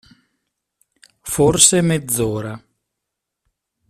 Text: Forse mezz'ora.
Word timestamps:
Forse 1.33 1.81
mezz'ora. 1.83 2.55